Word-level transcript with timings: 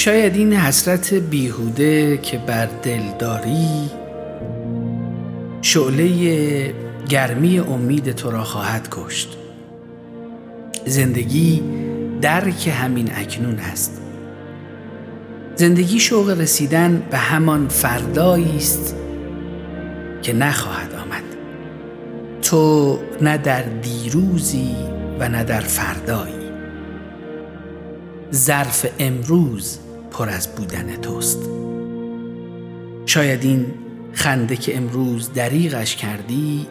شاید 0.00 0.36
این 0.36 0.52
حسرت 0.52 1.14
بیهوده 1.14 2.18
که 2.18 2.38
بر 2.38 2.66
دلداری 2.66 3.90
شعله 5.62 6.74
گرمی 7.08 7.58
امید 7.58 8.12
تو 8.12 8.30
را 8.30 8.44
خواهد 8.44 8.88
کشت. 8.90 9.36
زندگی 10.86 11.62
درک 12.20 12.68
همین 12.82 13.10
اکنون 13.14 13.58
است. 13.58 14.00
زندگی 15.56 16.00
شوق 16.00 16.40
رسیدن 16.40 17.02
به 17.10 17.18
همان 17.18 17.68
فردایی 17.68 18.56
است 18.56 18.96
که 20.22 20.32
نخواهد 20.32 20.94
آمد. 20.94 21.24
تو 22.42 22.98
نه 23.20 23.38
در 23.38 23.62
دیروزی 23.62 24.76
و 25.18 25.28
نه 25.28 25.44
در 25.44 25.60
فردایی. 25.60 26.50
ظرف 28.32 28.86
امروز 28.98 29.78
پر 30.10 30.28
از 30.28 30.48
بودن 30.54 30.96
توست. 30.96 31.38
شاید 33.06 33.44
این 33.44 33.66
خنده 34.12 34.56
که 34.56 34.76
امروز 34.76 35.32
دریغش 35.32 35.96
کردی 35.96 36.66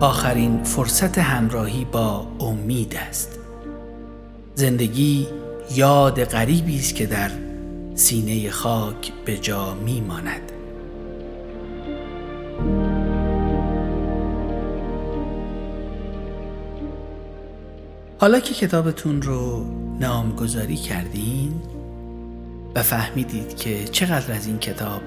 آخرین 0.00 0.62
فرصت 0.64 1.18
همراهی 1.18 1.84
با 1.84 2.26
امید 2.40 2.96
است. 2.96 3.38
زندگی 4.54 5.26
یاد 5.74 6.24
غریبی 6.24 6.78
است 6.78 6.94
که 6.94 7.06
در 7.06 7.30
سینه 7.94 8.50
خاک 8.50 9.12
به 9.24 9.36
جا 9.36 9.74
میماند. 9.74 10.52
حالا 18.18 18.40
که 18.40 18.54
کتابتون 18.54 19.22
رو 19.22 19.64
نامگذاری 20.00 20.76
کردین 20.76 21.52
و 22.76 22.82
فهمیدید 22.82 23.56
که 23.56 23.84
چقدر 23.84 24.34
از 24.34 24.46
این 24.46 24.58
کتاب 24.58 25.02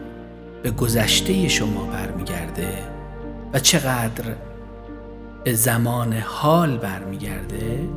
به 0.64 0.72
گذشته 0.72 1.48
شما 1.48 1.84
برمیگرده 1.84 2.84
و 3.54 3.60
چقدر 3.60 4.36
به 5.44 5.54
زمان 5.54 6.14
حال 6.14 6.78
برمیگرده 6.78 7.90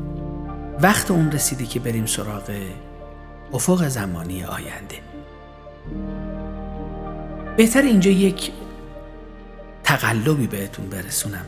وقت 0.82 1.10
اون 1.10 1.32
رسیده 1.32 1.66
که 1.66 1.80
بریم 1.80 2.06
سراغ 2.06 2.50
افق 3.52 3.88
زمانی 3.88 4.44
آینده. 4.44 4.96
بهتر 7.56 7.82
اینجا 7.82 8.10
یک 8.10 8.52
تقلبی 9.84 10.46
بهتون 10.46 10.86
برسونم. 10.86 11.44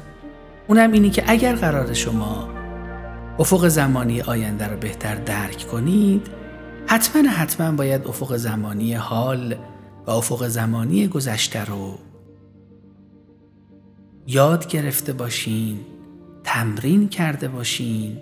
اونم 0.69 0.93
اینی 0.93 1.11
که 1.11 1.25
اگر 1.27 1.55
قرار 1.55 1.93
شما 1.93 2.49
افق 3.39 3.69
زمانی 3.69 4.21
آینده 4.21 4.67
رو 4.67 4.77
بهتر 4.77 5.15
درک 5.15 5.67
کنید 5.67 6.44
حتما 6.87 7.31
حتما 7.31 7.73
باید 7.73 8.07
افق 8.07 8.37
زمانی 8.37 8.95
حال 8.95 9.57
و 10.07 10.11
افق 10.11 10.49
زمانی 10.49 11.09
گذشته 11.09 11.65
رو 11.65 11.99
یاد 14.27 14.69
گرفته 14.69 15.13
باشین 15.13 15.81
تمرین 16.45 17.09
کرده 17.09 17.49
باشین 17.49 18.19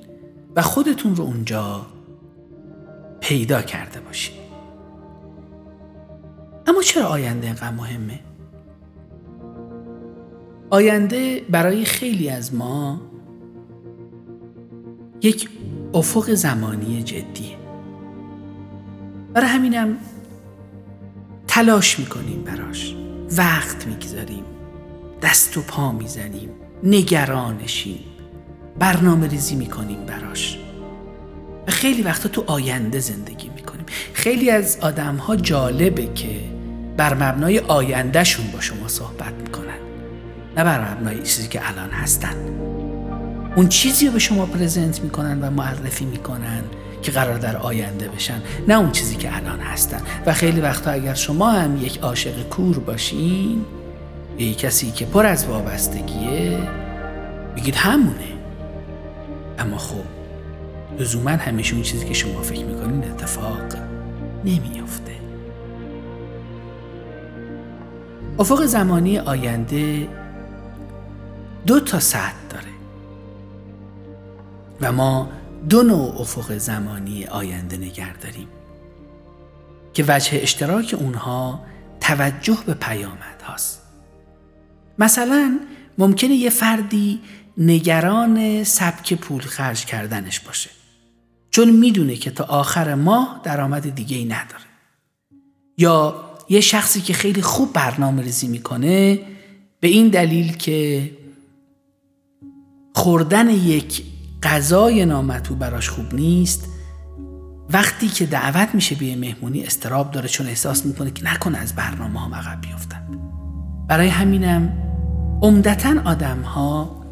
و 0.56 0.62
خودتون 0.62 1.16
رو 1.16 1.24
اونجا 1.24 1.86
پیدا 3.20 3.62
کرده 3.62 4.00
باشین 4.00 4.36
اما 6.66 6.82
چرا 6.82 7.06
آینده 7.06 7.46
اینقدر 7.46 7.70
مهمه؟ 7.70 8.20
آینده 10.70 11.42
برای 11.50 11.84
خیلی 11.84 12.28
از 12.30 12.54
ما 12.54 13.00
یک 15.22 15.48
افق 15.94 16.30
زمانی 16.30 17.02
جدیه 17.02 17.61
برای 19.34 19.48
همینم 19.48 19.96
تلاش 21.48 21.98
می‌کنیم 21.98 22.42
براش. 22.42 22.94
وقت 23.36 23.86
می‌گذاریم. 23.86 24.44
دست 25.22 25.56
و 25.56 25.60
پا 25.60 25.92
می‌زنیم. 25.92 26.48
نگرانشیم. 26.82 28.00
برنامه 28.78 29.28
ریزی 29.28 29.54
می‌کنیم 29.54 30.06
براش. 30.06 30.58
و 31.66 31.70
خیلی 31.70 32.02
وقتا 32.02 32.28
تو 32.28 32.44
آینده 32.46 32.98
زندگی 33.00 33.48
می‌کنیم. 33.48 33.86
خیلی 34.12 34.50
از 34.50 34.78
آدم 34.80 35.16
ها 35.16 35.36
جالبه 35.36 36.06
که 36.14 36.40
بر 36.96 37.14
مبنای 37.14 37.58
آیندهشون 37.58 38.46
با 38.46 38.60
شما 38.60 38.88
صحبت 38.88 39.32
می‌کنن. 39.32 39.78
نه 40.56 40.64
بر 40.64 40.92
مبنای 40.92 41.22
چیزی 41.22 41.48
که 41.48 41.68
الان 41.68 41.90
هستن. 41.90 42.36
اون 43.56 43.68
چیزی 43.68 44.06
رو 44.06 44.12
به 44.12 44.18
شما 44.18 44.46
پرزنت 44.46 45.00
می‌کنن 45.00 45.40
و 45.42 45.50
معرفی 45.50 46.04
می‌کنن. 46.04 46.62
که 47.02 47.12
قرار 47.12 47.38
در 47.38 47.56
آینده 47.56 48.08
بشن 48.08 48.42
نه 48.68 48.74
اون 48.74 48.92
چیزی 48.92 49.16
که 49.16 49.36
الان 49.36 49.60
هستن. 49.60 50.00
و 50.26 50.32
خیلی 50.32 50.60
وقتا 50.60 50.90
اگر 50.90 51.14
شما 51.14 51.50
هم 51.50 51.76
یک 51.76 51.98
عاشق 51.98 52.48
کور 52.48 52.78
باشین 52.78 53.64
به 54.38 54.54
کسی 54.54 54.90
که 54.90 55.04
پر 55.04 55.26
از 55.26 55.46
وابستگیه 55.46 56.58
بگید 57.56 57.74
همونه. 57.74 58.32
اما 59.58 59.78
خب 59.78 60.04
لزوما 60.98 61.30
همیشه 61.30 61.74
اون 61.74 61.82
چیزی 61.82 62.06
که 62.06 62.14
شما 62.14 62.42
فکر 62.42 62.64
می‌کنین 62.64 63.04
اتفاق 63.04 63.74
نمیافته. 64.44 65.12
افق 68.38 68.64
زمانی 68.64 69.18
آینده 69.18 70.08
دو 71.66 71.80
تا 71.80 72.00
سطح 72.00 72.34
داره. 72.50 72.64
و 74.80 74.92
ما 74.92 75.28
دو 75.68 75.82
نوع 75.82 76.20
افق 76.20 76.56
زمانی 76.58 77.24
آینده 77.24 77.76
نگر 77.76 78.12
داریم 78.12 78.48
که 79.94 80.04
وجه 80.08 80.38
اشتراک 80.42 80.94
اونها 80.98 81.64
توجه 82.00 82.58
به 82.66 82.74
پیامد 82.74 83.42
هاست. 83.44 83.82
مثلا 84.98 85.60
ممکنه 85.98 86.34
یه 86.34 86.50
فردی 86.50 87.20
نگران 87.58 88.64
سبک 88.64 89.14
پول 89.14 89.42
خرج 89.42 89.84
کردنش 89.84 90.40
باشه 90.40 90.70
چون 91.50 91.70
می‌دونه 91.70 92.16
که 92.16 92.30
تا 92.30 92.44
آخر 92.44 92.94
ماه 92.94 93.40
درآمد 93.44 93.94
دیگه 93.94 94.16
ای 94.16 94.24
نداره. 94.24 94.64
یا 95.78 96.24
یه 96.48 96.60
شخصی 96.60 97.00
که 97.00 97.12
خیلی 97.12 97.42
خوب 97.42 97.72
برنامه 97.72 98.22
ریزی 98.22 98.48
می‌کنه 98.48 99.20
به 99.80 99.88
این 99.88 100.08
دلیل 100.08 100.56
که 100.56 101.10
خوردن 102.94 103.50
یک 103.50 104.11
غذای 104.42 105.04
نامطبوع 105.04 105.58
براش 105.58 105.88
خوب 105.88 106.14
نیست. 106.14 106.68
وقتی 107.70 108.08
که 108.08 108.26
دعوت 108.26 108.74
میشه 108.74 108.94
به 108.94 109.16
مهمونی 109.16 109.62
استراب 109.62 110.10
داره 110.10 110.28
چون 110.28 110.46
احساس 110.46 110.86
می‌کنه 110.86 111.10
که 111.10 111.24
نکنه 111.24 111.58
از 111.58 111.74
برنامه 111.74 112.20
ها 112.20 112.36
عقب 112.36 112.60
بیفتن 112.60 113.08
برای 113.88 114.08
همینم 114.08 114.72
عمدتا 115.42 115.94
آدم 116.04 116.40
ها 116.40 117.02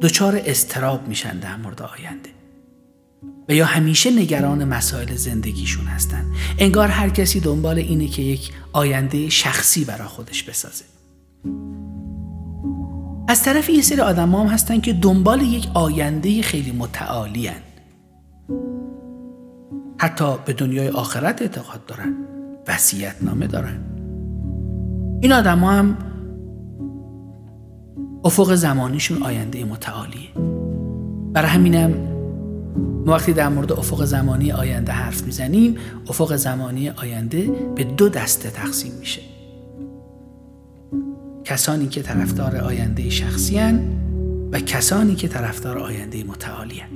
دچار 0.00 0.40
استراب 0.44 1.08
میشن 1.08 1.38
در 1.38 1.56
مورد 1.56 1.82
آینده 1.82 2.30
و 3.48 3.54
یا 3.54 3.66
همیشه 3.66 4.10
نگران 4.10 4.64
مسائل 4.64 5.14
زندگیشون 5.14 5.84
هستن. 5.84 6.24
انگار 6.58 6.88
هر 6.88 7.08
کسی 7.08 7.40
دنبال 7.40 7.78
اینه 7.78 8.08
که 8.08 8.22
یک 8.22 8.52
آینده 8.72 9.28
شخصی 9.28 9.84
برا 9.84 10.08
خودش 10.08 10.42
بسازه. 10.42 10.84
از 13.28 13.42
طرف 13.42 13.70
یه 13.70 13.82
سری 13.82 14.00
آدم 14.00 14.34
هم 14.34 14.46
هستن 14.46 14.80
که 14.80 14.92
دنبال 14.92 15.42
یک 15.42 15.68
آینده 15.74 16.42
خیلی 16.42 16.72
متعالی 16.72 17.46
هن. 17.46 17.60
حتی 19.98 20.24
به 20.44 20.52
دنیای 20.52 20.88
آخرت 20.88 21.42
اعتقاد 21.42 21.86
دارن 21.86 22.14
وسیعت 22.68 23.16
نامه 23.22 23.46
دارن. 23.46 23.80
این 25.22 25.32
آدم 25.32 25.64
هم 25.64 25.96
افق 28.24 28.54
زمانیشون 28.54 29.22
آینده 29.22 29.64
متعالیه. 29.64 30.28
برای 31.32 31.48
همینم 31.48 31.90
ما 33.06 33.12
وقتی 33.12 33.32
در 33.32 33.48
مورد 33.48 33.72
افق 33.72 34.04
زمانی 34.04 34.52
آینده 34.52 34.92
حرف 34.92 35.22
می‌زنیم 35.22 35.76
افق 36.08 36.36
زمانی 36.36 36.90
آینده 36.90 37.50
به 37.74 37.84
دو 37.84 38.08
دسته 38.08 38.50
تقسیم 38.50 38.92
میشه. 39.00 39.20
کسانی 41.46 41.86
که 41.86 42.02
طرفدار 42.02 42.56
آینده 42.56 43.10
شخصی 43.10 43.58
و 44.52 44.60
کسانی 44.60 45.14
که 45.14 45.28
طرفدار 45.28 45.78
آینده 45.78 46.24
متعالی 46.24 46.78
هن. 46.78 46.88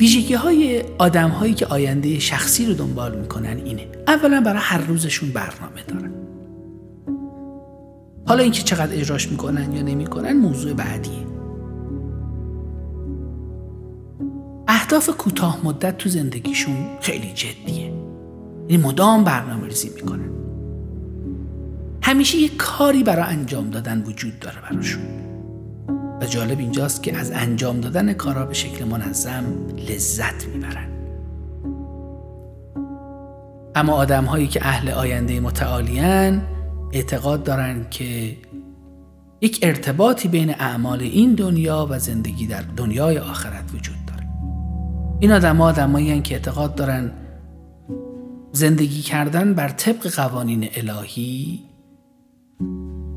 ویژگی 0.00 0.34
های 0.34 0.82
آدم 0.98 1.28
هایی 1.28 1.54
که 1.54 1.66
آینده 1.66 2.18
شخصی 2.18 2.66
رو 2.66 2.74
دنبال 2.74 3.18
می‌کنن 3.18 3.56
اینه. 3.64 3.86
اولا 4.08 4.40
برای 4.40 4.60
هر 4.62 4.80
روزشون 4.80 5.30
برنامه 5.30 5.82
دارن. 5.88 6.12
حالا 8.26 8.42
اینکه 8.42 8.62
چقدر 8.62 8.94
اجراش 8.94 9.30
می‌کنن 9.30 9.72
یا 9.72 9.82
نمی‌کنن 9.82 10.32
موضوع 10.32 10.72
بعدیه. 10.72 11.26
اهداف 14.68 15.10
کوتاه 15.10 15.58
مدت 15.64 15.98
تو 15.98 16.08
زندگیشون 16.08 16.76
خیلی 17.00 17.32
جدیه. 17.34 17.92
یعنی 18.68 18.82
مدام 18.82 19.24
برنامه 19.24 19.66
ریزی 19.66 19.90
می‌کنن. 19.94 20.39
همیشه 22.10 22.38
یه 22.38 22.48
کاری 22.48 23.02
برای 23.02 23.34
انجام 23.34 23.70
دادن 23.70 24.02
وجود 24.02 24.38
داره 24.38 24.56
براشون. 24.60 25.02
و 26.20 26.26
جالب 26.26 26.58
اینجاست 26.58 27.02
که 27.02 27.16
از 27.16 27.30
انجام 27.30 27.80
دادن 27.80 28.12
کارا 28.12 28.46
به 28.46 28.54
شکل 28.54 28.84
منظم 28.84 29.44
لذت 29.88 30.46
می‌برن. 30.46 30.88
اما 33.74 33.92
آدم 33.92 34.24
هایی 34.24 34.46
که 34.46 34.66
اهل 34.66 34.90
آینده 34.90 35.40
متعالیان 35.40 36.42
اعتقاد 36.92 37.44
دارند 37.44 37.90
که 37.90 38.36
یک 39.40 39.58
ارتباطی 39.62 40.28
بین 40.28 40.50
اعمال 40.50 41.00
این 41.00 41.34
دنیا 41.34 41.86
و 41.90 41.98
زندگی 41.98 42.46
در 42.46 42.62
دنیای 42.76 43.18
آخرت 43.18 43.64
وجود 43.74 44.04
داره. 44.06 44.26
این 45.20 45.32
آدم 45.32 45.56
ها 45.56 45.64
آدم 45.64 46.20
که 46.22 46.34
اعتقاد 46.34 46.74
دارن 46.74 47.12
زندگی 48.52 49.02
کردن 49.02 49.54
بر 49.54 49.68
طبق 49.68 50.14
قوانین 50.16 50.68
الهی 50.76 51.69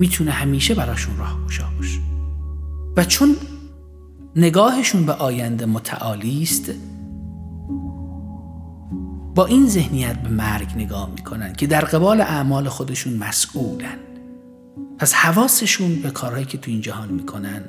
می‌تونه 0.04 0.32
همیشه 0.32 0.76
براشون 0.76 1.18
راه 1.18 1.40
باشه. 1.46 1.64
و 2.98 3.04
چون 3.04 3.36
نگاهشون 4.36 5.06
به 5.06 5.14
آینده 5.14 5.66
متعالی 5.66 6.44
است 6.44 6.72
با 9.36 9.46
این 9.46 9.68
ذهنیت 9.68 10.24
به 10.24 10.30
مرگ 10.30 10.72
نگاه 10.76 11.10
می‌کنن 11.16 11.54
که 11.54 11.68
در 11.68 11.86
قبال 11.86 12.22
اعمال 12.22 12.70
خودشون 12.70 13.14
مسئولن. 13.14 13.98
پس 14.98 15.14
حواسشون 15.14 15.96
به 15.96 16.12
کارهایی 16.12 16.46
که 16.46 16.58
تو 16.58 16.72
این 16.72 16.82
جهان 16.82 17.10
می‌کنن 17.10 17.62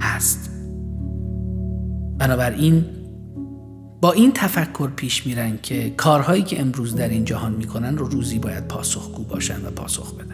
هست. 0.00 0.50
بنابراین 2.18 2.84
با 4.00 4.12
این 4.12 4.32
تفکر 4.32 4.90
پیش 4.90 5.26
میرن 5.26 5.58
که 5.62 5.90
کارهایی 5.90 6.42
که 6.42 6.60
امروز 6.60 6.94
در 6.94 7.08
این 7.08 7.24
جهان 7.24 7.52
می‌کنن 7.52 7.96
رو 7.96 8.08
روزی 8.08 8.38
باید 8.38 8.68
پاسخگو 8.68 9.24
باشن 9.24 9.66
و 9.66 9.70
پاسخ 9.70 10.14
بدن. 10.14 10.33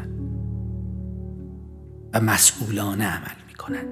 و 2.13 2.21
مسئولانه 2.21 3.05
عمل 3.05 3.37
می‌کنن. 3.49 3.85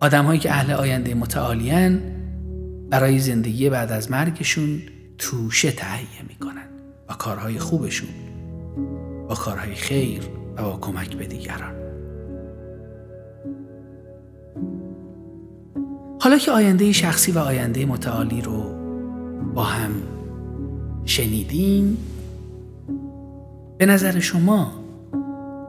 آدم 0.00 0.24
هایی 0.24 0.40
که 0.40 0.50
اهل 0.50 0.72
آینده 0.72 1.14
متعالیان 1.14 2.00
برای 2.90 3.18
زندگی 3.18 3.70
بعد 3.70 3.92
از 3.92 4.10
مرگشون 4.10 4.82
توشه 5.18 5.72
تهیه 5.72 6.22
می‌کنن 6.28 6.68
با 7.08 7.14
کارهای 7.14 7.58
خوبشون 7.58 8.08
با 9.28 9.34
کارهای 9.34 9.74
خیر 9.74 10.22
و 10.56 10.62
با 10.62 10.78
کمک 10.80 11.16
به 11.16 11.26
دیگران. 11.26 11.74
حالا 16.20 16.38
که 16.38 16.50
آینده 16.50 16.92
شخصی 16.92 17.32
و 17.32 17.38
آینده 17.38 17.86
متعالی 17.86 18.40
رو 18.40 18.74
با 19.54 19.62
هم 19.62 19.90
شنیدیم 21.04 21.98
به 23.80 23.86
نظر 23.86 24.20
شما 24.20 24.72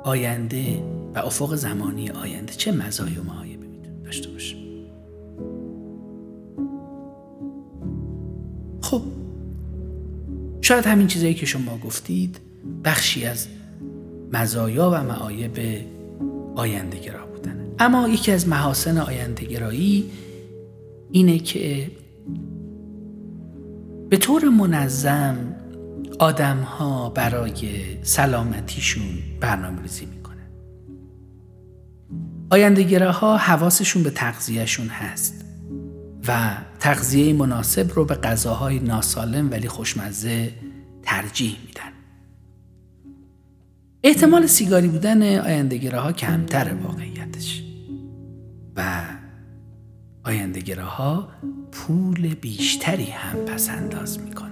آینده 0.04 0.84
و 1.16 1.20
افق 1.20 1.56
زمانی 1.56 2.10
آینده 2.10 2.54
چه 2.54 2.72
مزایا 2.72 3.22
و 3.22 3.24
معایبی 3.24 3.68
می‌تونه 3.68 4.04
داشته 4.04 4.30
باشه؟ 4.30 4.56
خب 8.82 9.02
شاید 10.62 10.86
همین 10.86 11.08
چیزایی 11.08 11.34
که 11.34 11.46
شما 11.46 11.78
گفتید 11.78 12.40
بخشی 12.84 13.26
از 13.26 13.48
مزایا 14.34 14.92
و 14.94 15.04
معایب 15.04 15.60
آینده 16.56 17.00
گرا 17.00 17.26
بودن. 17.26 17.66
اما 17.80 18.08
یکی 18.08 18.32
از 18.32 18.48
محاسن 18.48 18.98
آینده 18.98 19.46
گرایی 19.46 20.12
اینه 21.12 21.40
که 21.40 21.92
به 24.10 24.18
طور 24.18 24.50
منظم 24.50 25.36
آدم 26.22 26.62
ها 26.62 27.10
برای 27.10 27.54
سلامتیشون 28.04 29.04
برنامه 29.40 29.82
ریزی 29.82 30.06
می‌کنن. 30.06 30.48
آینده 32.50 33.10
ها 33.10 33.38
حواسشون 33.38 34.04
به 34.04 34.10
تغذیهشون 34.10 34.88
هست 34.88 35.46
و 36.28 36.58
تغذیه 36.80 37.34
مناسب 37.34 37.92
رو 37.94 38.06
به 38.06 38.16
غذاهای 38.16 38.80
ناسالم 38.80 39.52
ولی 39.52 39.68
خوشمزه 39.68 40.54
ترجیح 41.04 41.58
میدن. 41.68 41.92
احتمال 44.04 44.46
سیگاری 44.46 44.88
بودن 44.88 45.40
آیندگره 45.40 46.00
ها 46.00 46.12
کمتر 46.12 46.74
واقعیتش 46.74 47.64
و 48.76 49.04
آیندگره 50.24 50.84
ها 50.84 51.30
پول 51.72 52.36
بیشتری 52.36 53.10
هم 53.10 53.38
پسنداز 53.46 54.20
می‌کنن. 54.20 54.51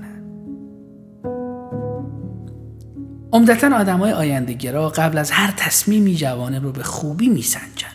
عمدتا 3.33 3.77
آدم 3.77 3.99
های 3.99 4.11
آیندگرا 4.11 4.89
قبل 4.89 5.17
از 5.17 5.31
هر 5.31 5.51
تصمیمی 5.57 6.15
جوانه 6.15 6.59
رو 6.59 6.71
به 6.71 6.83
خوبی 6.83 7.29
میسنجن. 7.29 7.87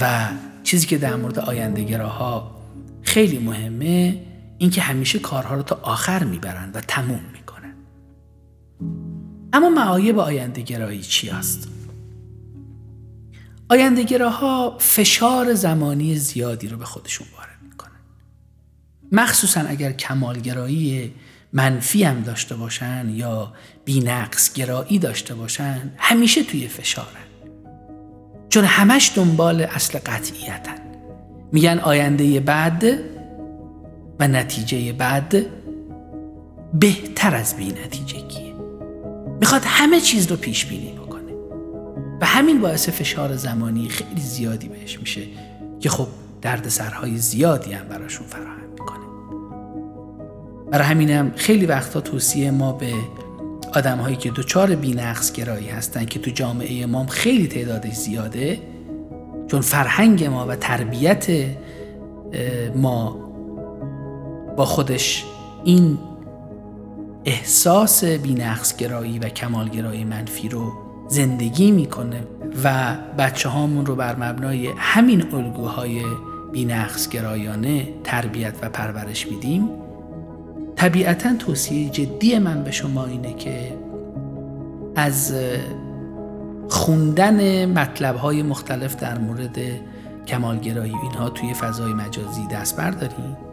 و 0.00 0.28
چیزی 0.62 0.86
که 0.86 0.98
در 0.98 1.16
مورد 1.16 1.38
آیندگراها 1.38 2.56
خیلی 3.02 3.38
مهمه 3.38 4.22
اینکه 4.58 4.80
همیشه 4.80 5.18
کارها 5.18 5.54
رو 5.54 5.62
تا 5.62 5.80
آخر 5.82 6.24
می‌برن 6.24 6.70
و 6.74 6.80
تموم 6.80 7.20
می‌کنن. 7.32 7.74
اما 9.52 9.70
معایب 9.70 10.18
آینده 10.18 10.62
گرایی 10.62 11.02
چی 11.02 11.30
است؟ 11.30 11.68
آینده 13.68 14.04
فشار 14.78 15.54
زمانی 15.54 16.16
زیادی 16.16 16.68
رو 16.68 16.76
به 16.76 16.84
خودشون 16.84 17.26
وارد 17.36 17.58
می‌کنن. 17.70 17.90
مخصوصا 19.12 19.60
اگر 19.60 19.92
کمالگرایی 19.92 21.12
منفی 21.52 22.04
هم 22.04 22.20
داشته 22.20 22.56
باشن 22.56 23.06
یا 23.10 23.52
بینقص 23.84 24.52
گرایی 24.52 24.98
داشته 24.98 25.34
باشن 25.34 25.92
همیشه 25.96 26.42
توی 26.42 26.68
فشارن. 26.68 27.26
چون 28.48 28.64
همش 28.64 29.12
دنبال 29.14 29.60
اصل 29.60 29.98
قطعیتن. 29.98 30.78
میگن 31.52 31.78
آینده 31.78 32.40
بعد 32.40 32.84
و 34.20 34.28
نتیجه 34.28 34.92
بعد 34.92 35.46
بهتر 36.74 37.34
از 37.34 37.56
بی 37.56 37.66
نتیجگیه 37.68 38.54
می‌خواد 39.40 39.62
همه 39.64 40.00
چیز 40.00 40.30
رو 40.30 40.36
پیش 40.36 40.66
بینی 40.66 40.92
بکنه. 40.92 41.32
و 42.20 42.26
همین 42.26 42.60
باعث 42.60 42.88
فشار 42.88 43.36
زمانی 43.36 43.88
خیلی 43.88 44.20
زیادی 44.20 44.68
بهش 44.68 44.98
میشه 44.98 45.22
که 45.80 45.88
خب 45.88 46.08
دردسرهای 46.42 47.16
زیادی 47.16 47.72
هم 47.72 47.88
براشون 47.88 48.26
فراهم 48.26 48.70
می‌کنه. 48.70 49.15
برای 50.70 50.84
همینم 50.84 51.32
خیلی 51.36 51.66
وقتا 51.66 52.00
توصیه 52.00 52.50
ما 52.50 52.72
به 52.72 52.92
آدم 53.74 53.98
هایی 53.98 54.16
که 54.16 54.30
دوچار 54.30 54.74
بینقص 54.74 55.32
گرایی 55.32 55.68
هستن 55.68 56.04
که 56.04 56.18
تو 56.18 56.30
جامعه 56.30 56.86
ما 56.86 57.06
خیلی 57.06 57.48
تعدادش 57.48 57.94
زیاده 57.94 58.58
چون 59.46 59.60
فرهنگ 59.60 60.24
ما 60.24 60.46
و 60.46 60.56
تربیت 60.56 61.26
ما 62.74 63.16
با 64.56 64.64
خودش 64.64 65.24
این 65.64 65.98
احساس 67.24 68.04
بینقص 68.04 68.76
گرایی 68.76 69.18
و 69.18 69.28
کمالگرایی 69.28 70.04
منفی 70.04 70.48
رو 70.48 70.72
زندگی 71.08 71.70
می‌کنه 71.70 72.26
و 72.64 72.96
بچه 73.18 73.48
هامون 73.48 73.86
رو 73.86 73.96
بر 73.96 74.16
مبنای 74.16 74.68
همین 74.76 75.34
الگوهای 75.34 76.02
بینقص 76.52 77.08
گرایانه 77.08 77.88
تربیت 78.04 78.54
و 78.62 78.68
پرورش 78.68 79.26
میدیم. 79.26 79.68
طبیعتا 80.76 81.36
توصیه 81.36 81.90
جدی 81.90 82.38
من 82.38 82.64
به 82.64 82.70
شما 82.70 83.06
اینه 83.06 83.34
که 83.34 83.78
از 84.96 85.34
خوندن 86.68 87.66
مطلب 87.66 88.16
های 88.16 88.42
مختلف 88.42 88.96
در 88.96 89.18
مورد 89.18 89.58
کمالگرایی 90.26 90.94
اینها 91.02 91.30
توی 91.30 91.54
فضای 91.54 91.92
مجازی 91.92 92.46
دست 92.46 92.76
بردارید 92.76 93.46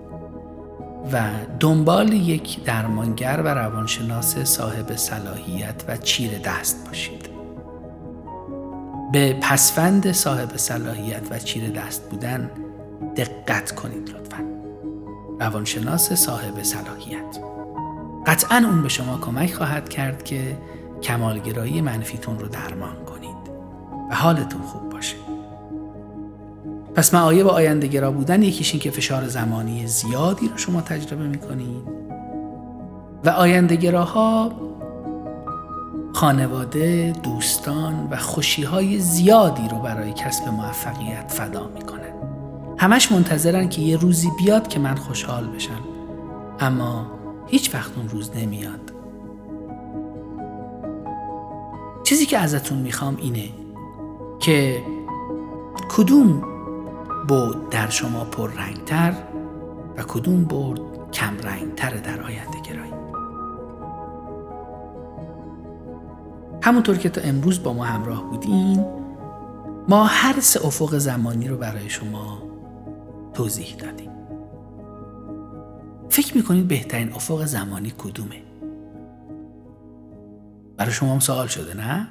و 1.14 1.30
دنبال 1.60 2.14
یک 2.14 2.64
درمانگر 2.64 3.42
و 3.46 3.48
روانشناس 3.48 4.38
صاحب 4.38 4.96
صلاحیت 4.96 5.84
و 5.88 5.98
چیر 5.98 6.32
دست 6.40 6.88
باشید. 6.88 7.30
به 9.12 9.34
پسفند 9.34 10.12
صاحب 10.12 10.58
صلاحیت 10.58 11.32
و 11.32 11.40
چیر 11.40 11.70
دست 11.70 12.10
بودن 12.10 12.52
دقت 13.18 13.72
کنید 13.72 14.10
لطفا. 14.10 14.53
روانشناس 15.44 16.14
صاحب 16.14 16.64
صلاحیت. 16.64 17.40
قطعا 18.26 18.58
اون 18.58 18.82
به 18.82 18.90
شما 18.90 19.18
کمک 19.18 19.54
خواهد 19.54 19.90
کرد 19.90 20.24
که 20.24 20.58
کمالگرایی 21.02 21.82
منفیتون 21.82 22.40
رو 22.40 22.48
درمان 22.48 22.96
کنید 23.06 23.36
و 24.12 24.16
حالتون 24.16 24.62
خوب 24.62 24.90
باشه. 24.90 25.16
پس 26.96 27.14
معایب 27.14 27.48
آینده 27.48 27.88
گرا 27.88 28.12
بودن 28.12 28.44
یکیش 28.44 28.72
این 28.72 28.80
که 28.82 28.92
فشار 28.92 29.28
زمانی 29.28 29.88
زیادی 29.88 30.48
رو 30.48 30.58
شما 30.58 30.82
تجربه 30.82 31.28
می‌کنید 31.28 31.84
و 33.26 33.30
آینده 33.30 33.76
گراها 33.76 34.52
خانواده، 36.14 37.14
دوستان 37.24 38.08
و 38.12 38.18
خوشی 38.18 38.64
های 38.64 39.00
زیادی 39.00 39.68
رو 39.68 39.78
برای 39.80 40.14
کسب 40.14 40.48
موفقیت 40.48 41.32
فدا 41.32 41.68
می‌کنن. 41.76 42.03
همش 42.84 43.12
منتظرن 43.12 43.70
که 43.70 43.82
یه 43.82 43.98
روزی 43.98 44.32
بیاد 44.38 44.68
که 44.68 44.80
من 44.80 44.96
خوشحال 44.96 45.48
بشم. 45.48 45.82
اما 46.60 47.12
هیچ 47.48 47.76
وقت 47.76 47.98
اون 47.98 48.10
روز 48.10 48.32
نمیاد. 48.36 48.94
چیزی 52.04 52.26
که 52.26 52.38
ازتون 52.38 52.78
می‌خوام 52.78 53.18
اینه 53.22 53.50
که 54.40 54.84
کدوم 55.90 56.44
بود 57.28 57.70
در 57.70 57.90
شما 57.90 58.24
پررنگتر 58.24 59.14
و 59.98 60.04
کدوم 60.04 60.44
برد 60.44 60.80
کم 61.14 61.38
رنگ 61.44 61.76
تر 61.76 61.90
در 61.90 62.22
آینده 62.22 62.60
گرایی. 62.70 62.94
همونطور 66.64 66.98
که 66.98 67.10
تا 67.10 67.22
امروز 67.22 67.64
با 67.64 67.74
ما 67.74 67.84
همراه 67.84 68.30
بودین 68.30 68.86
ما 69.90 70.04
هر 70.06 70.40
سه 70.40 70.66
افق 70.66 70.98
زمانی 70.98 71.48
رو 71.48 71.58
برای 71.58 71.90
شما 71.90 72.54
توضیح 73.34 73.76
دادیم. 73.76 74.12
فکر 76.10 76.38
می‌کنید 76.38 76.68
بهترین 76.68 77.14
افق 77.14 77.46
زمانی 77.46 77.94
کدومه؟ 77.98 78.44
برای 80.78 80.92
شما 80.92 81.14
هم 81.14 81.20
سوال 81.20 81.48
شده 81.48 81.74
نه؟ 81.74 82.08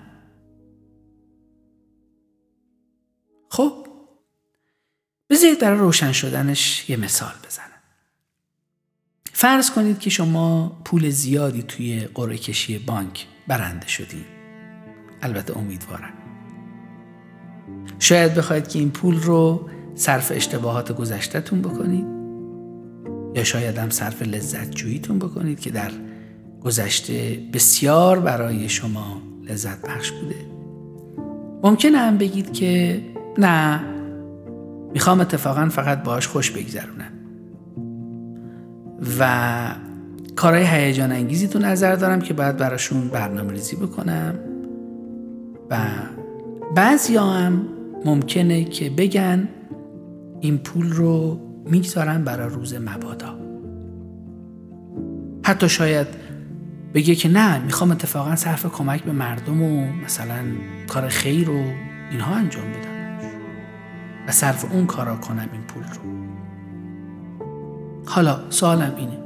خب 3.49 3.87
بذارید 5.31 5.61
برای 5.61 5.79
روشن 5.79 6.13
شدنش 6.13 6.91
یه 6.91 6.97
مثال 6.97 7.33
بزنم. 7.47 7.67
فرض 9.33 9.71
کنید 9.71 9.99
که 9.99 10.11
شما 10.11 10.81
پول 10.85 11.11
زیادی 11.11 11.63
توی 11.63 12.01
قرعه 12.01 12.39
کشی 12.39 12.79
بانک 12.79 13.27
برنده 13.49 13.89
شدید 13.89 14.27
البته 15.23 15.59
امیدوارم. 15.59 16.13
شاید 17.99 18.35
بخواید 18.35 18.69
که 18.69 18.79
این 18.79 18.91
پول 18.91 19.23
رو 19.23 19.71
صرف 19.95 20.33
اشتباهات 20.35 20.93
گذشتهتون 20.93 21.63
بکنید؟ 21.63 22.07
یا 23.35 23.45
شاید 23.45 23.79
هم 23.79 23.91
صرف 23.91 24.23
لذت 24.23 24.71
جوییتون 24.71 25.19
بکنید 25.19 25.61
که 25.61 25.71
در 25.71 25.91
گذشته 26.65 27.39
بسیار 27.53 28.21
برای 28.21 28.69
شما 28.69 29.23
لذت 29.49 29.83
بخش 29.83 30.11
بوده؟ 30.11 30.35
ممکنه 31.63 31.99
هم 31.99 32.19
بگید 32.19 32.53
که 32.53 33.01
نه 33.39 33.81
می‌خوام 34.93 35.21
اتفاقا 35.21 35.69
فقط 35.69 36.03
باهاش 36.03 36.27
خوش 36.27 36.51
بگذرونم. 36.51 37.13
و 39.19 39.75
کارهای 40.37 40.65
هیجان 40.65 41.13
انگیزی 41.13 41.49
تو 41.49 41.59
نظر 41.59 41.95
دارم 41.95 42.21
که 42.21 42.35
باید 42.35 42.57
براشون 42.57 43.09
برنامه 43.09 43.53
ریزی 43.53 43.77
بکنم. 43.77 44.35
و 45.71 45.79
بعضی 46.75 47.17
هم 47.17 47.67
ممکنه 48.05 48.65
که 48.65 48.91
بگن 48.91 49.49
این 50.43 50.59
پول 50.59 50.93
رو 50.93 51.41
می‌گذارن 51.67 52.25
برای 52.25 52.49
روز 52.49 52.75
مبادا. 52.75 53.39
حتی 55.45 55.69
شاید 55.69 56.07
بگه 56.95 57.15
که 57.15 57.29
نه 57.29 57.65
می‌خوام 57.65 57.91
اتفاقا 57.91 58.37
صرف 58.37 58.67
کمک 58.67 59.05
به 59.05 59.13
مردم 59.13 59.63
و 59.63 59.93
مثلا 60.05 60.45
کار 60.89 61.09
خیر 61.09 61.51
و 61.51 61.63
اینها 62.11 62.35
انجام 62.35 62.65
بدم. 62.65 63.19
و 64.29 64.33
صرف 64.33 64.73
اون 64.73 64.87
کارا 64.87 65.17
کنم 65.17 65.49
این 65.53 65.63
پول 65.63 65.83
رو. 65.83 66.01
حالا 68.07 68.51
سوالم 68.51 68.95
اینه. 68.97 69.19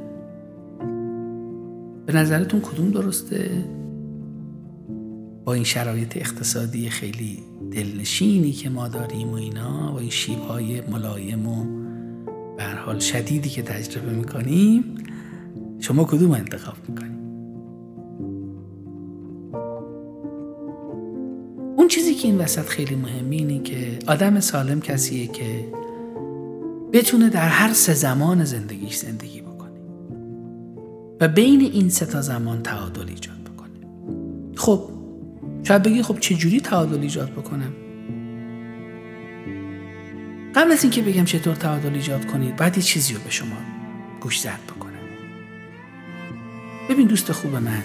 به 2.05 2.13
نظرتون 2.13 2.61
کدوم 2.61 2.91
درسته؟ 2.91 3.65
با 5.45 5.53
این 5.53 5.63
شرایط 5.63 6.17
اقتصادی 6.17 6.89
خیلی 6.89 7.43
دلنشینی 7.71 8.51
که 8.51 8.69
ما 8.69 8.87
داریم 8.87 9.29
و 9.29 9.33
اینا 9.33 9.93
و 9.93 9.97
این 9.99 10.09
شیبهای 10.09 10.81
ملایم 10.81 11.47
و 11.47 11.65
به 12.57 12.63
حال 12.63 12.99
شدیدی 12.99 13.49
که 13.49 13.61
تجربه 13.61 14.13
می‌کنیم 14.13 14.83
شما 15.79 16.03
کدوم 16.03 16.31
انتخاب 16.31 16.75
می‌کنیم 16.87 17.17
اون 21.77 21.87
چیزی 21.87 22.13
که 22.13 22.27
این 22.27 22.37
وسط 22.37 22.65
خیلی 22.65 22.95
مهمی 22.95 23.37
اینه 23.37 23.63
که 23.63 23.99
آدم 24.07 24.39
سالم 24.39 24.81
کسیه 24.81 25.27
که 25.27 25.65
بتونه 26.93 27.29
در 27.29 27.47
هر 27.47 27.73
سه 27.73 27.93
زمان 27.93 28.45
زندگیش 28.45 28.95
زندگی 28.95 29.41
بکنه 29.41 29.71
و 31.21 31.27
بین 31.27 31.61
این 31.61 31.89
سه 31.89 32.05
تا 32.05 32.21
زمان 32.21 32.63
تعادل 32.63 33.09
ایجاد 33.09 33.37
بکنه. 33.37 33.87
خب 34.55 34.96
شاید 35.67 35.83
بگی 35.83 36.03
خب 36.03 36.19
چجوری 36.19 36.59
تعادل 36.59 37.01
ایجاد 37.01 37.31
بکنم؟ 37.31 37.73
قبل 40.55 40.71
از 40.71 40.83
اینکه 40.83 41.01
بگم 41.01 41.25
چطور 41.25 41.55
تعادل 41.55 41.93
ایجاد 41.93 42.25
کنید 42.25 42.55
باید 42.55 42.77
یه 42.77 42.83
چیزی 42.83 43.13
رو 43.13 43.19
به 43.19 43.29
شما 43.29 43.55
گوش 44.21 44.39
زد 44.39 44.59
بکنم. 44.75 44.93
ببین 46.89 47.07
دوست 47.07 47.31
خوب 47.31 47.55
من 47.55 47.83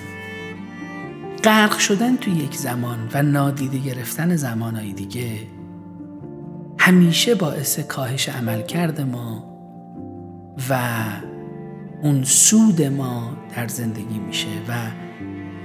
غرق 1.44 1.78
شدن 1.78 2.16
تو 2.16 2.30
یک 2.30 2.56
زمان 2.56 3.08
و 3.14 3.22
نادیده 3.22 3.78
گرفتن 3.78 4.36
زمانهای 4.36 4.92
دیگه 4.92 5.38
همیشه 6.78 7.34
باعث 7.34 7.78
کاهش 7.78 8.28
عملکرد 8.28 9.00
ما 9.00 9.58
و 10.70 10.78
اون 12.02 12.24
سود 12.24 12.82
ما 12.82 13.36
در 13.56 13.68
زندگی 13.68 14.18
میشه 14.18 14.48
و 14.68 14.72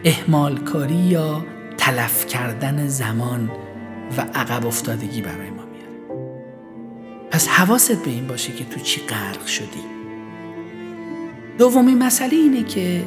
احمال 0.04 0.58
کاری 0.58 0.96
یا 0.96 1.57
تلف 1.78 2.26
کردن 2.26 2.88
زمان 2.88 3.52
و 4.18 4.22
عقب 4.22 4.66
افتادگی 4.66 5.22
برای 5.22 5.50
ما 5.50 5.64
میاره. 5.66 6.22
پس 7.32 7.48
حواست 7.48 8.04
به 8.04 8.12
این 8.12 8.28
باشه 8.28 8.54
که 8.54 8.66
تو 8.66 8.80
چی 8.80 9.02
غرق 9.02 9.46
شدی. 9.46 9.84
دومی 11.58 11.96
مسئله 11.96 12.36
اینه 12.36 12.64
که 12.64 13.04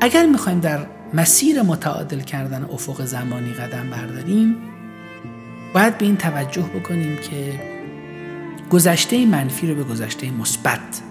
اگر 0.00 0.26
می‌خوایم 0.26 0.60
در 0.60 0.86
مسیر 1.14 1.62
متعادل 1.62 2.20
کردن 2.20 2.64
افق 2.64 3.04
زمانی 3.04 3.52
قدم 3.52 3.90
برداریم 3.90 4.56
باید 5.74 5.98
به 5.98 6.04
این 6.04 6.16
توجه 6.16 6.62
بکنیم 6.62 7.16
که 7.16 7.60
گذشته 8.70 9.26
منفی 9.26 9.66
رو 9.66 9.74
به 9.74 9.84
گذشته 9.84 10.30
مثبت 10.30 11.02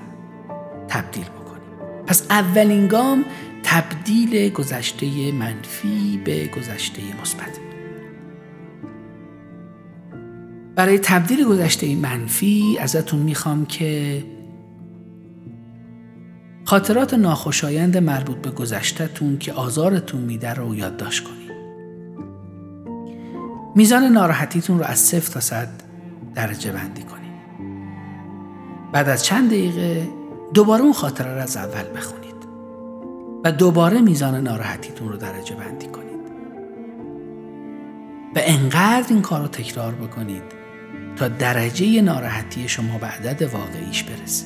تبدیل 0.87 1.23
بکنیم. 1.23 2.03
پس 2.07 2.25
اولین 2.29 2.87
گام 2.87 3.25
تبدیل 3.63 4.49
گذشته 4.49 5.31
منفی 5.31 6.21
به 6.25 6.47
گذشته 6.47 7.01
مثبت 7.21 7.59
برای 10.75 10.99
تبدیل 10.99 11.45
گذشته 11.45 11.95
منفی 11.95 12.77
ازتون 12.79 13.19
می‌خوام 13.19 13.65
که 13.65 14.23
خاطرات 16.65 17.13
ناخوشایند 17.13 17.97
مربوط 17.97 18.37
به 18.37 18.51
گذشتهتون 18.51 19.37
که 19.37 19.53
آزارتون 19.53 20.21
میده 20.21 20.53
رو 20.53 20.75
یادداشت 20.75 21.23
کنید. 21.23 21.51
میزان 23.75 24.03
ناراحتیتون 24.03 24.79
رو 24.79 24.85
از 24.85 24.99
صفر 24.99 25.31
تا 25.33 25.39
صد 25.39 25.69
درجه 26.35 26.71
بندی 26.71 27.03
کنید. 27.03 27.29
بعد 28.91 29.09
از 29.09 29.25
چند 29.25 29.49
دقیقه 29.49 30.07
دوباره 30.53 30.81
اون 30.81 30.93
خاطره 30.93 31.33
رو 31.33 31.41
از 31.41 31.57
اول 31.57 31.97
بخونید. 31.97 32.28
و 33.43 33.51
دوباره 33.51 34.01
میزان 34.01 34.35
ناراحتیتون 34.35 35.09
رو 35.09 35.17
درجه 35.17 35.55
بندی 35.55 35.87
کنید. 35.87 36.09
و 38.35 38.39
انقدر 38.41 39.05
این 39.09 39.21
کار 39.21 39.41
رو 39.41 39.47
تکرار 39.47 39.95
بکنید 39.95 40.43
تا 41.15 41.27
درجه 41.27 42.01
ناراحتی 42.01 42.67
شما 42.67 42.97
به 42.97 43.07
عدد 43.07 43.41
واقعیش 43.41 44.03
برسه. 44.03 44.45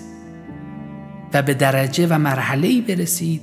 و 1.33 1.41
به 1.41 1.53
درجه 1.53 2.07
و 2.07 2.17
مرحله 2.17 2.67
ای 2.67 2.81
برسید 2.81 3.41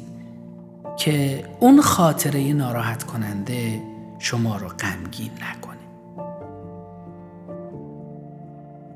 که 0.99 1.45
اون 1.61 1.81
خاطره 1.81 2.53
ناراحت 2.53 3.03
کننده 3.05 3.83
شما 4.19 4.57
رو 4.57 4.69
غمگین 4.69 5.31
نکنه. 5.33 5.77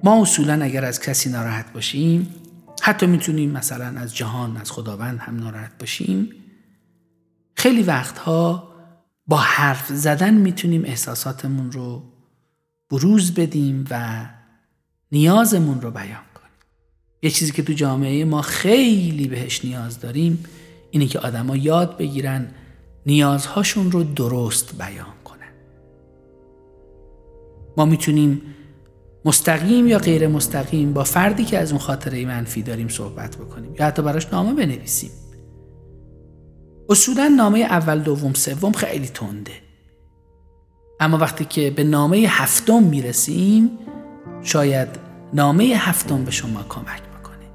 ما 0.04 0.22
اصولا 0.22 0.64
اگر 0.64 0.84
از 0.84 1.00
کسی 1.00 1.30
ناراحت 1.30 1.72
باشیم 1.72 2.34
حتی 2.82 3.06
می‌تونیم 3.06 3.50
مثلا 3.50 4.00
از 4.00 4.16
جهان 4.16 4.56
از 4.56 4.70
خداوند 4.70 5.18
هم 5.18 5.36
ناراحت 5.36 5.70
باشیم 5.80 6.28
خیلی 7.64 7.82
وقتها 7.82 8.68
با 9.26 9.36
حرف 9.36 9.88
زدن 9.88 10.34
می‌تونیم 10.34 10.84
احساساتمون 10.84 11.72
رو 11.72 12.02
بروز 12.90 13.34
بدیم 13.34 13.84
و 13.90 14.26
نیازمون 15.12 15.80
رو 15.80 15.90
بیان 15.90 16.24
کنیم. 16.34 16.52
یه 17.22 17.30
چیزی 17.30 17.52
که 17.52 17.62
تو 17.62 17.72
جامعه 17.72 18.24
ما 18.24 18.42
خیلی 18.42 19.28
بهش 19.28 19.64
نیاز 19.64 20.00
داریم 20.00 20.44
اینه 20.90 21.06
که 21.06 21.18
آدما 21.18 21.56
یاد 21.56 21.96
بگیرن 21.96 22.54
نیازهاشون 23.06 23.90
رو 23.90 24.04
درست 24.04 24.78
بیان 24.78 25.14
کنن. 25.24 25.52
ما 27.76 27.84
می‌تونیم 27.84 28.42
مستقیم 29.24 29.88
یا 29.88 29.98
غیر 29.98 30.28
مستقیم 30.28 30.92
با 30.92 31.04
فردی 31.04 31.44
که 31.44 31.58
از 31.58 31.70
اون 31.70 31.80
خاطره 31.80 32.24
منفی 32.24 32.62
داریم 32.62 32.88
صحبت 32.88 33.36
بکنیم 33.36 33.74
یا 33.74 33.86
حتی 33.86 34.02
براش 34.02 34.26
نامه 34.32 34.54
بنویسیم. 34.54 35.10
اصولا 36.88 37.28
نامه 37.28 37.58
اول 37.58 37.98
دوم 37.98 38.32
سوم 38.32 38.72
خیلی 38.72 39.08
تنده. 39.08 39.52
اما 41.00 41.18
وقتی 41.18 41.44
که 41.44 41.70
به 41.70 41.84
نامه 41.84 42.16
هفتم 42.16 42.82
می‌رسیم 42.82 43.70
شاید 44.42 44.88
نامه 45.32 45.64
هفتم 45.64 46.24
به 46.24 46.30
شما 46.30 46.62
کمک 46.68 47.02
بکنه. 47.02 47.46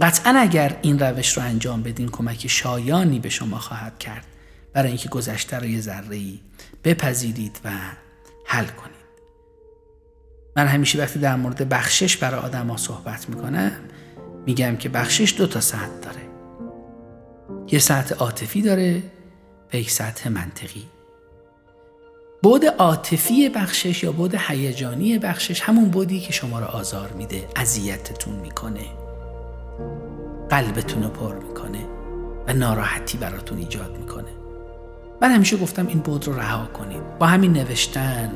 قطعا 0.00 0.34
اگر 0.38 0.78
این 0.82 0.98
روش 0.98 1.36
رو 1.36 1.42
انجام 1.42 1.82
بدین 1.82 2.08
کمک 2.08 2.46
شایانی 2.46 3.18
به 3.18 3.28
شما 3.28 3.58
خواهد 3.58 3.98
کرد. 3.98 4.26
برای 4.72 4.88
اینکه 4.88 5.08
گذشته 5.08 5.58
رو 5.58 5.64
یه 5.66 5.80
ذره 5.80 6.20
بپذیرید 6.84 7.60
و 7.64 7.70
حل 8.46 8.66
کنید. 8.66 8.92
من 10.56 10.66
همیشه 10.66 10.98
وقتی 10.98 11.18
در 11.18 11.36
مورد 11.36 11.68
بخشش 11.68 12.16
برای 12.16 12.40
آدم 12.40 12.66
ها 12.66 12.76
صحبت 12.76 13.28
می‌کنم 13.28 13.72
میگم 14.46 14.76
که 14.76 14.88
بخشش 14.88 15.34
دو 15.38 15.46
تا 15.46 15.60
سطح 15.60 15.98
داره. 16.02 16.31
یه 17.72 17.78
سطح 17.78 18.14
عاطفی 18.14 18.62
داره 18.62 19.02
و 19.72 19.76
یک 19.76 19.90
سطح 19.90 20.28
منطقی. 20.28 20.84
بود 22.42 22.64
عاطفی 22.66 23.48
بخشش 23.48 24.02
یا 24.02 24.12
بود 24.12 24.34
هیجانی 24.34 25.18
بخشش 25.18 25.60
همون 25.60 25.88
بودی 25.88 26.20
که 26.20 26.32
شما 26.32 26.60
رو 26.60 26.66
آزار 26.66 27.12
میده 27.12 27.48
اذیتتون 27.56 28.34
می‌کنه. 28.34 28.84
قلبتون 30.50 31.02
رو 31.02 31.08
پر 31.08 31.34
می‌کنه 31.34 31.86
و 32.46 32.52
ناراحتی 32.52 33.18
براتون 33.18 33.58
ایجاد 33.58 33.98
می‌کنه. 33.98 34.30
من 35.22 35.30
همیشه 35.30 35.56
گفتم 35.56 35.86
این 35.86 35.98
بود 35.98 36.26
رو 36.26 36.38
رها 36.38 36.66
کنید. 36.66 37.18
با 37.18 37.26
همین 37.26 37.52
نوشتن 37.52 38.32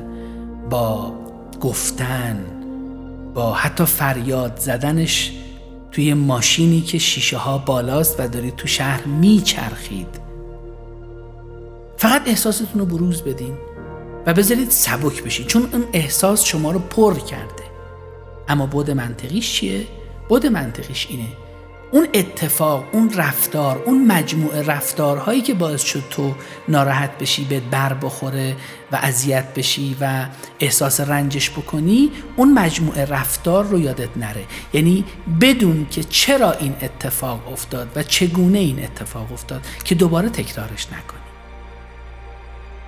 با 0.71 1.15
گفتن 1.61 2.45
با 3.35 3.53
حتی 3.53 3.85
فریاد 3.85 4.59
زدنش 4.59 5.33
توی 5.93 6.15
ماشینی 6.15 6.81
که 6.81 6.99
شیشه 6.99 7.37
ها 7.37 7.59
بالاست 7.59 8.21
و 8.21 8.29
دارید 8.29 8.57
تو 8.57 8.67
شهر 8.67 9.07
میچرخید 9.07 10.09
فقط 11.97 12.29
احساستون 12.29 12.81
رو 12.81 12.87
بروز 12.87 13.23
بدین 13.23 13.55
و 14.27 14.35
بذارید 14.35 14.71
سبک 14.71 15.23
بشید 15.23 15.47
چون 15.47 15.69
اون 15.73 15.85
احساس 15.93 16.45
شما 16.45 16.73
رو 16.73 16.79
پر 16.79 17.15
کرده 17.15 17.65
اما 18.49 18.67
بود 18.67 18.91
منطقیش 18.91 19.53
چیه؟ 19.53 19.87
بود 20.29 20.47
منطقیش 20.47 21.07
اینه 21.11 21.29
اون 21.91 22.09
اتفاق 22.15 22.85
اون 22.93 23.13
رفتار 23.13 23.83
اون 23.85 24.07
مجموعه 24.07 24.63
رفتارهایی 24.63 25.41
که 25.41 25.55
باعث 25.55 25.83
شد 25.83 26.03
تو 26.11 26.35
ناراحت 26.69 27.19
بشی 27.19 27.45
به 27.45 27.61
بر 27.61 27.95
بخوره 27.95 28.57
و 28.93 28.97
اذیت 29.03 29.55
بشی 29.55 29.97
و 30.01 30.27
احساس 30.61 31.01
رنجش 31.01 31.51
بکنی 31.51 32.11
اون 32.37 32.55
مجموعه 32.55 33.05
رفتار 33.05 33.65
رو 33.65 33.81
یادت 33.81 34.17
نره. 34.17 34.45
یعنی 34.73 35.05
بدون 35.41 35.87
که 35.91 36.05
چرا 36.05 36.53
این 36.53 36.75
اتفاق 36.83 37.53
افتاد 37.53 37.89
و 37.97 38.03
چگونه 38.03 38.59
این 38.59 38.85
اتفاق 38.85 39.33
افتاد 39.33 39.61
که 39.85 39.95
دوباره 39.95 40.29
تکرارش 40.29 40.87
نکنی. 40.87 41.21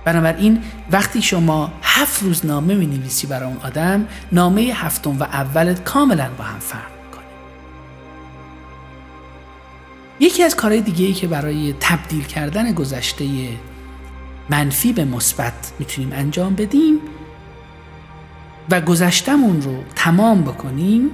بنابراین 0.05 0.63
وقتی 0.91 1.21
شما 1.21 1.71
هفت 1.81 2.23
روز 2.23 2.45
نامه 2.45 2.75
می 2.75 2.85
نویسی 2.85 3.27
برای 3.27 3.47
اون 3.47 3.57
آدم 3.63 4.07
نامه 4.31 4.61
هفتم 4.61 5.19
و 5.19 5.23
اولت 5.23 5.83
کاملا 5.83 6.29
با 6.37 6.43
هم 6.43 6.59
فرق 6.59 6.98
یکی 10.19 10.43
از 10.43 10.55
کارهای 10.55 10.81
دیگه 10.81 11.05
ای 11.05 11.13
که 11.13 11.27
برای 11.27 11.75
تبدیل 11.79 12.23
کردن 12.23 12.73
گذشته 12.73 13.25
منفی 14.49 14.93
به 14.93 15.05
مثبت 15.05 15.71
می‌تونیم 15.79 16.11
انجام 16.13 16.55
بدیم 16.55 16.99
و 18.71 18.81
گذشتمون 18.81 19.61
رو 19.61 19.83
تمام 19.95 20.41
بکنیم 20.41 21.11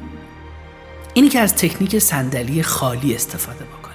اینی 1.14 1.30
که 1.30 1.40
از 1.40 1.56
تکنیک 1.56 2.00
صندلی 2.00 2.64
خالی 2.64 3.16
استفاده 3.16 3.66
بکنیم. 3.66 3.86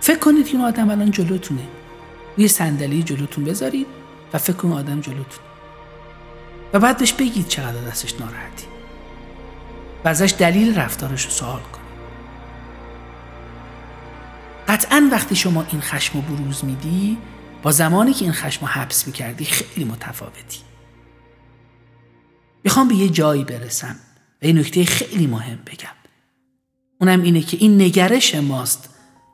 فکر 0.00 0.18
کنید 0.18 0.46
این 0.46 0.60
آدم 0.60 0.90
الان 0.90 1.10
جلوتونه. 1.10 1.62
روی 2.36 2.48
صندلی 2.48 3.02
جلوتون 3.02 3.44
بذارید 3.44 3.86
و 4.32 4.38
فکر 4.38 4.56
کن 4.56 4.72
آدم 4.72 5.00
جلوتون 5.00 5.44
و 6.72 6.78
بعد 6.78 6.98
بهش 6.98 7.12
بگید 7.12 7.48
چقدر 7.48 7.80
دستش 7.80 8.14
ناراحتی. 8.20 8.66
و 10.04 10.08
ازش 10.08 10.34
دلیل 10.38 10.78
رفتارش 10.78 11.24
رو 11.24 11.30
سوال 11.30 11.60
کنید. 11.60 11.85
قطعا 14.76 15.08
وقتی 15.12 15.36
شما 15.36 15.66
این 15.72 15.80
خشم 15.80 16.18
رو 16.18 16.36
بروز 16.36 16.64
میدی 16.64 17.18
با 17.62 17.72
زمانی 17.72 18.12
که 18.12 18.24
این 18.24 18.34
خشم 18.34 18.60
رو 18.60 18.66
حبس 18.66 19.06
می‌کردی 19.06 19.44
خیلی 19.44 19.84
متفاوتی. 19.84 20.60
می‌خوام 22.64 22.88
به 22.88 22.94
یه 22.94 23.08
جایی 23.08 23.44
برسم 23.44 23.96
و 24.42 24.46
این 24.46 24.58
نکته 24.58 24.84
خیلی 24.84 25.26
مهم 25.26 25.58
بگم. 25.66 25.96
اونم 27.00 27.22
اینه 27.22 27.40
که 27.40 27.56
این 27.56 27.80
نگرش 27.82 28.34
ماست 28.34 28.88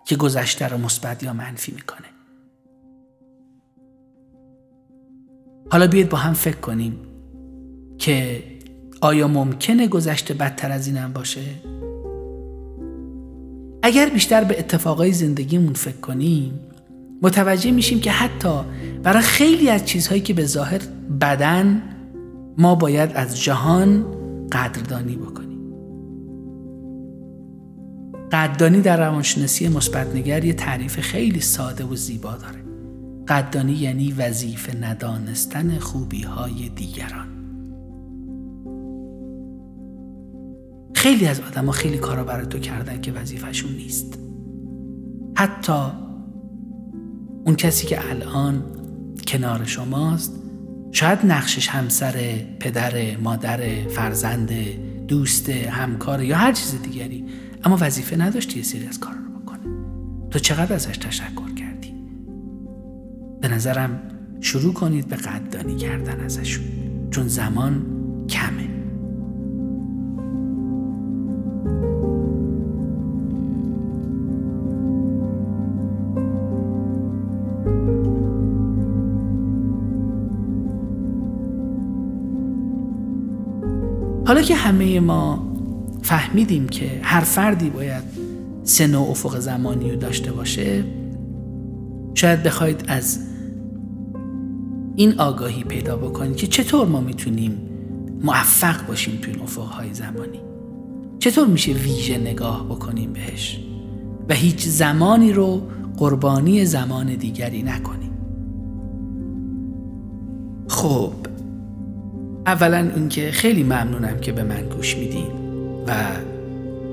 که 0.06 0.16
گذشته 0.16 0.68
رو 0.68 0.78
مثبت 0.78 1.22
یا 1.22 1.32
منفی 1.32 1.72
می‌کنه. 1.72 2.08
حالا 5.70 5.86
بیاید 5.86 6.08
با 6.08 6.18
هم 6.18 6.32
فکر 6.32 6.56
کنیم 6.56 7.06
که 7.98 8.44
آیا 9.00 9.28
ممکنه 9.28 9.88
گذشته 9.88 10.34
بدتر 10.34 10.72
از 10.72 10.86
اینم 10.86 11.12
باشه؟ 11.12 11.42
اگر 13.82 14.08
بیشتر 14.08 14.44
به 14.44 14.58
اتفاقای 14.58 15.12
زندگیمون 15.12 15.72
فکر 15.72 15.96
کنیم 15.96 16.60
متوجه 17.22 17.70
میشیم 17.70 18.00
که 18.00 18.10
حتی 18.10 18.60
برای 19.02 19.22
خیلی 19.22 19.68
از 19.70 19.84
چیزهایی 19.84 20.20
که 20.20 20.34
به 20.34 20.44
ظاهر 20.44 20.80
بدن 21.20 21.82
ما 22.58 22.74
باید 22.74 23.10
از 23.14 23.42
جهان 23.42 24.06
قدردانی 24.52 25.16
بکنیم. 25.16 25.42
قدردانی 28.32 28.80
در 28.80 28.96
روانشناسی 28.96 29.68
مثبتنگر 29.68 30.44
یه 30.44 30.52
تعریف 30.52 31.00
خیلی 31.00 31.40
ساده 31.40 31.84
و 31.84 31.96
زیبا 31.96 32.36
داره. 32.36 32.62
قدردانی 33.28 33.72
یعنی 33.72 34.12
وظیفه 34.12 34.76
ندانستن 34.76 35.78
خوبی 35.78 36.22
های 36.22 36.68
دیگران. 36.68 37.31
خیلی 41.02 41.26
از 41.26 41.40
ها 41.40 41.72
خیلی 41.72 41.98
کارا 41.98 42.24
برای 42.24 42.46
تو 42.46 42.58
کردن 42.58 43.00
که 43.00 43.12
وظیفهشون 43.12 43.72
نیست. 43.72 44.18
حتی 45.36 45.82
اون 47.44 47.56
کسی 47.56 47.86
که 47.86 48.10
الان 48.10 48.64
کنار 49.26 49.64
شماست 49.64 50.32
شاید 50.92 51.18
نقشش 51.24 51.68
همسر 51.68 52.14
پدر 52.60 53.16
مادر 53.16 53.88
فرزند 53.88 54.52
دوست 55.06 55.48
همکار 55.48 56.22
یا 56.22 56.36
هر 56.36 56.52
چیز 56.52 56.82
دیگری 56.82 57.24
اما 57.64 57.78
وظیفه 57.80 58.16
نداشتی 58.16 58.58
یه 58.58 58.64
سری 58.64 58.86
از 58.86 59.00
کارا 59.00 59.16
رو 59.16 59.40
بکنه 59.40 59.60
تو 60.30 60.38
چقدر 60.38 60.74
ازش 60.74 60.96
تشکر 60.96 61.52
به 63.42 63.48
نظرم 63.48 64.00
شروع 64.40 64.72
کنید 64.72 65.08
به 65.08 65.16
قدردانی 65.16 65.76
کردن 65.76 66.20
ازشون 66.20 66.64
چون 67.10 67.28
زمان 67.28 67.86
کمه. 68.28 68.71
که 84.42 84.54
همه 84.54 85.00
ما 85.00 85.52
فهمیدیم 86.02 86.68
که 86.68 87.00
هر 87.02 87.20
فردی 87.20 87.70
باید 87.70 88.02
سه 88.64 88.86
نوع 88.86 89.10
افق 89.10 89.38
زمانی 89.38 89.90
رو 89.90 89.96
داشته 89.96 90.32
باشه. 90.32 90.84
شاید 92.14 92.42
بخواید 92.42 92.84
از 92.88 93.20
این 94.96 95.20
آگاهی 95.20 95.64
پیدا 95.64 95.96
بکنید 95.96 96.36
که 96.36 96.46
چطور 96.46 96.86
ما 96.86 97.00
می‌تونیم 97.00 97.58
موفق 98.22 98.86
باشیم 98.86 99.18
توی 99.22 99.32
این 99.34 99.42
افقهای 99.42 99.94
زمانی. 99.94 100.40
چطور 101.18 101.46
میشه 101.46 101.72
ویژه 101.72 102.18
نگاه 102.18 102.64
بکنیم 102.64 103.12
بهش 103.12 103.60
و 104.28 104.34
هیچ 104.34 104.66
زمانی 104.66 105.32
رو 105.32 105.62
قربانی 105.96 106.64
زمان 106.64 107.14
دیگری 107.14 107.62
نکنیم؟ 107.62 108.12
خب 110.68 111.12
اولا 112.46 112.90
اینکه 112.96 113.30
خیلی 113.30 113.62
ممنونم 113.62 114.18
که 114.20 114.32
به 114.32 114.42
من 114.42 114.68
گوش 114.68 114.96
میدین 114.96 115.30
و 115.86 115.92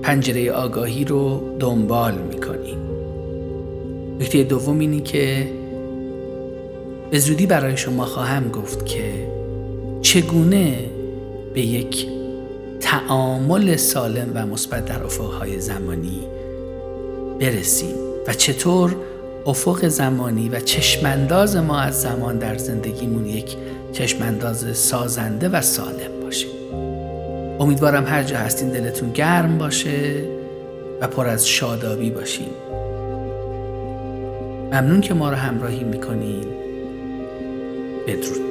پنجره 0.01 0.51
آگاهی 0.51 1.05
رو 1.05 1.55
دنبال 1.59 2.13
می‌کنین. 2.13 2.77
نکته 4.19 4.43
دوم 4.43 4.79
اینی 4.79 5.01
که 5.01 5.51
به 7.11 7.19
زودی 7.19 7.45
برای 7.45 7.77
شما 7.77 8.05
خواهم 8.05 8.49
گفت 8.49 8.85
که 8.85 9.27
چگونه 10.01 10.79
به 11.53 11.61
یک 11.61 12.07
تعامل 12.79 13.75
سالم 13.75 14.31
و 14.33 14.45
مثبت 14.45 14.85
در 14.85 15.03
افقهای 15.03 15.59
زمانی 15.59 16.19
برسیم 17.39 17.95
و 18.27 18.33
چطور 18.33 18.95
افق 19.45 19.87
زمانی 19.87 20.49
و 20.49 20.59
چشمانداز 20.59 21.55
ما 21.55 21.79
از 21.79 22.01
زمان 22.01 22.37
در 22.37 22.57
زندگیمون 22.57 23.25
یک 23.25 23.55
چشمانداز 23.91 24.77
سازنده 24.77 25.49
و 25.49 25.61
سالم 25.61 26.21
باشه. 26.23 26.47
امیدوارم 27.59 28.05
هر 28.05 28.23
جا 28.23 28.37
هستین 28.37 28.69
دلتون 28.69 29.11
گرم 29.11 29.57
باشه 29.57 30.23
و 31.01 31.07
پر 31.07 31.27
از 31.27 31.47
شادابی 31.47 32.09
باشین. 32.09 32.49
ممنون 34.71 35.01
که 35.01 35.13
ما 35.13 35.29
رو 35.29 35.35
همراهی 35.35 35.83
می‌کنین. 35.83 36.45
بدرود. 38.07 38.48